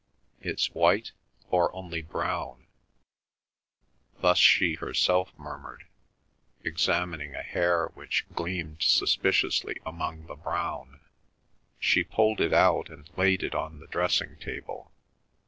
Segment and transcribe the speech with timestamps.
[0.41, 1.11] "It's white?
[1.51, 2.65] Or only brown?"
[4.19, 5.83] Thus she herself murmured,
[6.63, 11.01] examining a hair which gleamed suspiciously among the brown.
[11.77, 14.91] She pulled it out and laid it on the dressing table.